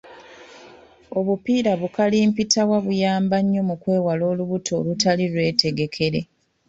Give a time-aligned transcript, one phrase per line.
[1.17, 6.21] Obupiira bukalimpitawa buyamba nnyo mukwewala olubuto olutali lwetegekere.